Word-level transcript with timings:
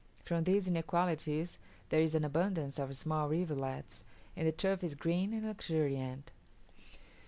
From 0.25 0.45
these 0.45 0.67
inequalities 0.67 1.59
there 1.89 2.01
is 2.01 2.15
an 2.15 2.25
abundance 2.25 2.79
of 2.79 2.97
small 2.97 3.29
rivulets, 3.29 4.03
and 4.35 4.47
the 4.47 4.51
turf 4.51 4.83
is 4.83 4.95
green 4.95 5.31
and 5.31 5.45
luxuriant. 5.45 6.31